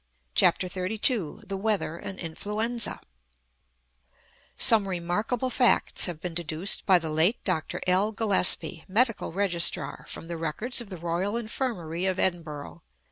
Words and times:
CHAPTER 0.33 0.67
XXXII 0.67 1.41
THE 1.45 1.57
WEATHER 1.57 1.95
AND 1.99 2.17
INFLUENZA 2.17 3.01
Some 4.57 4.87
remarkable 4.87 5.51
facts 5.51 6.05
have 6.05 6.19
been 6.19 6.33
deduced 6.33 6.87
by 6.87 6.97
the 6.97 7.11
late 7.11 7.37
Dr. 7.43 7.79
L. 7.85 8.11
Gillespie, 8.11 8.83
Medical 8.87 9.31
Registrar, 9.31 10.05
from 10.07 10.27
the 10.27 10.37
records 10.37 10.81
of 10.81 10.89
the 10.89 10.97
Royal 10.97 11.37
Infirmary 11.37 12.07
of 12.07 12.17
Edinburgh. 12.17 12.81